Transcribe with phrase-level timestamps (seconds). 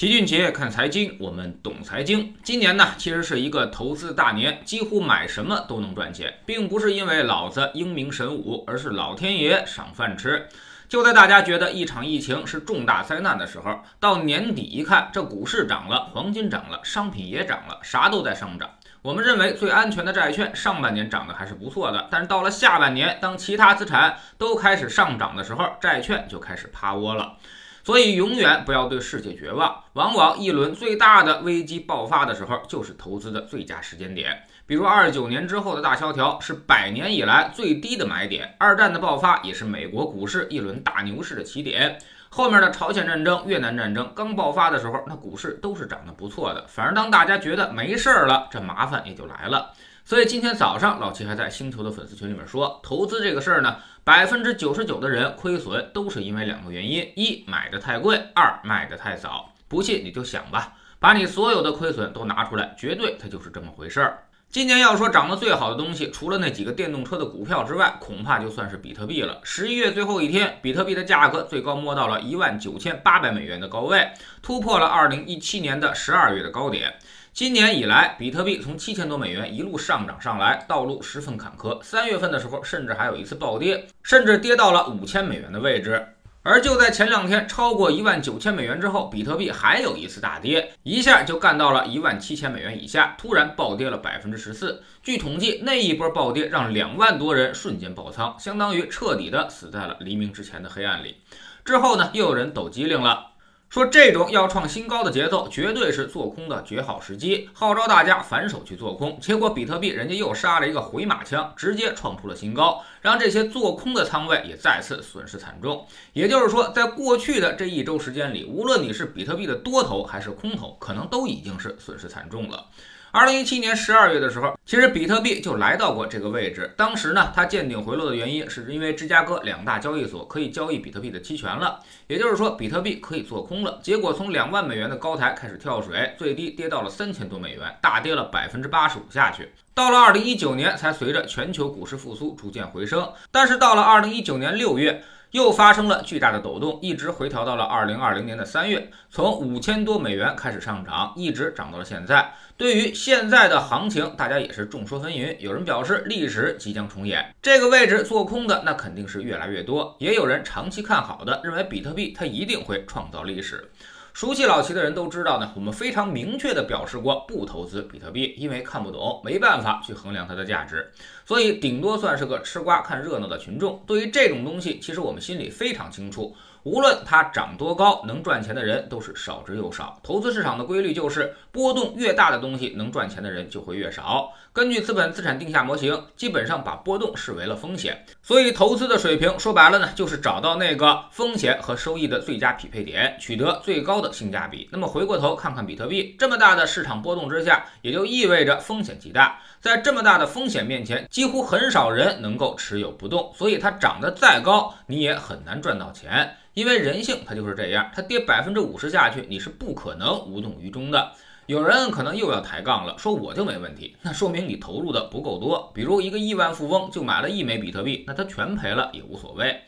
[0.00, 2.34] 齐俊杰看财经，我们懂财经。
[2.42, 10.48] 今年呢，其实是一个投资大年，几乎买什么都能赚钱，并不是因为老子英明神武，而是老天爷赏饭吃。
[10.88, 18.70] 就在大家觉得一场疫情是重大灾难的时候，到年底一看，这股市涨了，黄金涨了，商品也涨了，啥都在上涨。
[19.02, 27.36] 我们认为最安全的债券上半年涨得还是不错的，但是到了下半年，当其他资产都开始上涨的时候，债券就开始趴窝了。
[27.82, 29.84] 所以，永远不要对世界绝望。
[29.94, 34.42] 往往一轮最大的危机爆发的时候，就是投资的最佳时间点。
[34.66, 41.98] 比如，二九年之后的大萧条是百年以来最低的买点；二战的爆发也是美国股市一轮大牛市的起点。
[42.28, 46.64] 后面的朝鲜战争、越南战争刚爆发的时候，那股市都是涨得不错的。
[46.68, 49.72] 反而当大家觉得没事儿了，这麻烦也就来了。
[50.04, 59.52] 所以今天早上，老七还在星球的粉丝群里面说，投资这个事儿呢，百分之九十九的人亏损都是因为两个原因：一买的太贵，二卖的太早。
[59.68, 64.24] 不信你就想吧，把你所有的亏损都拿出来，绝对它就是这么回事儿。
[64.48, 69.38] 今年要说涨得最好的东西，除了那几个电动车的股票之外，恐怕就算是比特币了。
[69.44, 74.10] 十一月最后一天，比特币的价格最高摸到了一万九千八百美元的高位，
[74.42, 76.98] 突破了二零一七年的十二月的高点。
[77.32, 81.80] 今年以来，比特币从七千多美元一路上涨上来，道路十分坎坷。
[81.80, 86.06] 三月份的时候，甚至还有一次暴跌，甚至跌到了五千美元的位置。
[86.42, 94.82] 而就在前两天，超过一万九千美元之后，比特币还有一次大跌，一下就干到了一万七千美元以下，突然暴跌了百分之十四。
[95.02, 101.16] 据统计，那一波暴跌让两万多人瞬间爆仓，相当于彻底的死在了黎明之前的黑暗里。
[101.64, 103.28] 之后呢，又有人抖机灵了。
[103.70, 109.16] 说这种要创新高的节奏，绝对是做空的绝好时机，号召大家反手去做空。
[109.20, 115.86] 结果比特币人家又杀了一个回马枪，直接创出了新高，让这些做空的仓位也再次损失惨重。
[116.12, 122.66] 也就是说，在过去的这一周时间里，无论你是比特币的多头还是空头，可能都已经是损失惨重了。
[123.12, 126.72] 二零一七年十二月的时候，其实比特币就来到过这个位置。
[126.76, 133.80] 当时呢，它见顶回落的原因，是因为芝加哥两大交易所可以交易比特币的期权了，也就是说，比特币可以做空了。
[133.82, 139.48] 结果从两万美元的高台开始跳水，最低跌到了三千多美元，大跌了百分之八十五下去。
[139.74, 143.12] 到了二零一九年，才随着全球股市复苏逐渐回升。
[143.32, 145.02] 但是到了二零一九年六月。
[145.32, 152.32] 又发生了巨大的抖动，一直回调到了二零二零年的三月，从五千多美元开始上涨，一直涨到了现在。
[152.56, 155.36] 对于现在的行情，大家也是众说纷纭。
[155.38, 163.70] 有人表示历史即将重演，这个位置做空的那肯定是越来越多；也有人长期看好的，认为比特币它一定会创造历史。
[164.12, 170.90] 熟悉老齐的人都知道呢，我们非常明确的表示过不投资比特币，因为看不懂，没办法去衡量它的价值，
[171.24, 173.82] 所以顶多算是个吃瓜看热闹的群众。
[173.86, 176.34] 对于这种东西，其实我们心里非常清楚。
[176.62, 179.98] 无论它涨多高，能赚钱的人都是少之又少。
[180.02, 184.32] 投资市场的规律就是，波动越大的东西，能赚钱的人就会越少。
[184.52, 188.04] 根据资本资产定价模型，基本上把波动视为了风险。
[188.22, 194.68] 所以，投资的水平说白了呢，就是找到那个风险和收益的最佳匹配点，取得最高的性价比。
[194.70, 199.40] 那么，回过头看看比特币，这么大的市场波动之下，也就意味着风险极大。
[199.60, 203.30] 在这么大的风险面前，几乎很少人能够持有不动。
[203.36, 206.34] 所以，它涨得再高，你也很难赚到钱。
[206.54, 211.12] 因为人性它就是这样，它跌百分之五十下去，你是不可能无动于衷的。
[211.44, 215.70] 有人可能又要抬杠了，说我就没问题，那说明你投入的不够多。
[215.74, 219.60] 比如一个亿万富翁就买了一枚比特币，那他全赔了也无所谓。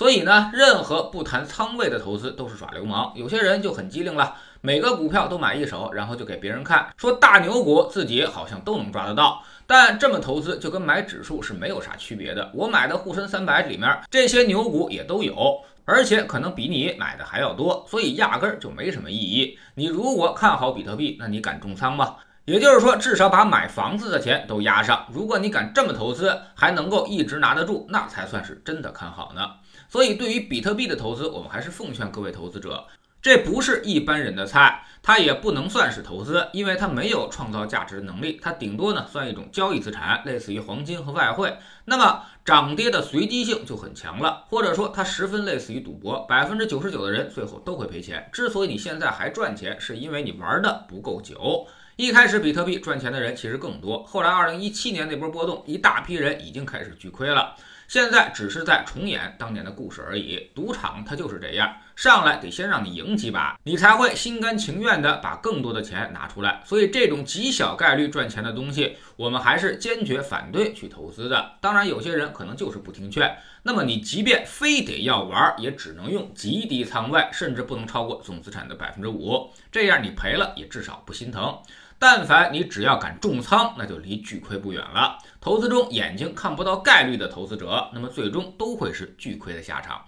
[0.00, 3.12] 所以呢，任何不谈仓位的投资都是耍流氓。
[3.14, 9.42] 有些人就很机灵了，每个股票都买一手，然后就给别人看，说大牛股自己好像都能抓得到。
[9.66, 12.50] 但这么投资就跟买指数是没有啥区别的。
[12.54, 19.58] 我买的沪深三百里面这些牛股也都有，而且可能比你买的还要多，所以压根儿就没什么意义。
[19.74, 22.16] 你如果看好比特币，那你敢重仓吗？
[22.46, 25.04] 也就是说，至少把买房子的钱都压上。
[25.12, 29.46] 如果你敢这么投资，还能够一直拿得住，那才算是真的看好呢。
[29.90, 32.86] 所以，对于比特币的投资，我们还是奉劝各位投资者。
[33.20, 41.58] 这不是一般人的菜，它也不能算是投资，因为它没有创造价值的能力，它顶多呢算一种交易资产，类似于黄金和外汇。
[41.86, 48.30] 那么涨跌的随机性就很强了，或者说它十分类似于赌博，百分之九十九的人最后都会赔钱。
[48.32, 51.66] 之所以你现在还赚钱，是因为你玩的不够久。
[52.00, 57.54] 一开始比特币赚钱的人其实更多，后来二零一七年那波波动，一大批人已经开始巨亏了。
[57.88, 60.50] 现在只是在重演当年的故事而已。
[60.54, 61.70] 赌场它就是这样，
[62.00, 66.62] 上来得先让你赢几把，你才会心甘情愿的把更多的钱拿出来。
[66.64, 71.56] 所以这种极小概率赚钱的东西，我们还是坚决反对去投资的。
[71.60, 81.58] 当然，有些人可能就是不听劝，那么你即便非得要玩，也只能用极低仓位，甚至不能超过总资产的百分之五，这样你赔了也至少不心疼。
[81.98, 85.18] 但凡你只要敢重仓，那就离巨亏不远了。
[85.38, 90.02] 投资中眼睛看不到概率的投资者，那么最终都会是巨亏的下场。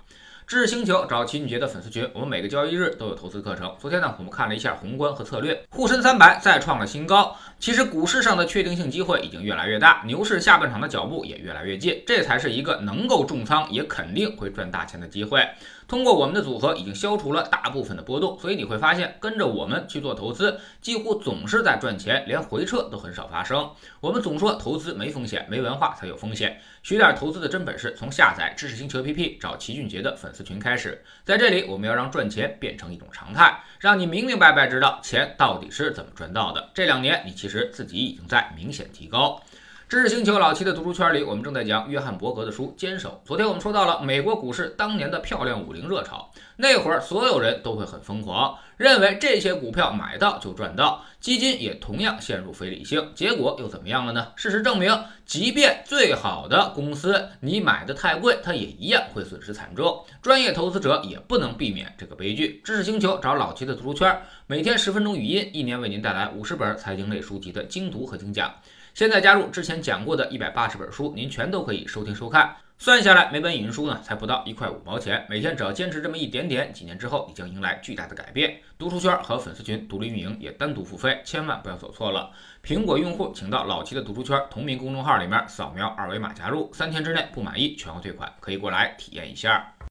[0.46, 3.74] 知识星球找齐俊杰的粉丝群，我们每个交易日都有投资课程。
[3.78, 7.34] 昨天呢，我们看了一下宏观和策略，沪深三百再创了新高。
[7.58, 15.46] 其实股市上的确定性机会已经越来越大，牛市下半场的脚步也越来越近，这才是一个能够重仓也肯定会赚大钱的机会。
[15.88, 23.70] 通过我们的组合，已经消除了大部分的波动，所以你会发现，跟着我们去做投资，几乎总是在赚钱，连回撤都很少发生。
[24.00, 26.58] 我们总说投资没风险，没文化才有风险。
[26.82, 31.05] 学点投资的真本事，从下载知识星球 APP 找齐俊杰的粉粉丝群开始。
[31.26, 36.70] 在这里，我们要让赚钱变成一种常态，让你明明白白知道钱到底是怎么赚到的。
[36.73, 39.43] 这两年，你其实自己已经在明显提高。
[39.92, 43.20] 知识星球老七的读书圈里，我们正在讲约翰伯格的书《坚守》。
[43.28, 53.06] 昨天我们说到了美国股市当年的漂亮五零热潮，那会儿所有人都会很疯狂，认为这些股票买到就赚到，基金也同样陷入非理性。
[53.14, 54.28] 结果又怎么样了呢？
[54.34, 60.02] 事实证明，即便最好的公司你买的太贵，它也一样会损失惨重。
[60.22, 62.62] 专业投资者也不能避免这个悲剧。
[62.64, 68.54] 知识星球找老七的读书圈，每天十分钟语音，一年为您带来五十本财经类书籍的精读和精讲。
[68.94, 72.54] 现在加入之前讲过的一百八十本书，您全都可以收听收看。
[72.76, 75.24] 算下来，每本引书呢才不到一块五毛钱。
[75.30, 78.60] 每天只要坚持这么一点点，几年之后你将迎来巨大的改变。
[78.76, 82.32] 读书圈和粉丝群独立运营，也单独付费，千万不要走错了。
[82.62, 89.72] 苹果用户请到老七的读书圈同名公众号里面扫描二维码加入，三天之内不满意全额退款，可以过来体验一下。